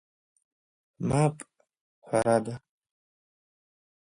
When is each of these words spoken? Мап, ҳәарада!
Мап, 1.07 1.37
ҳәарада! 2.07 2.55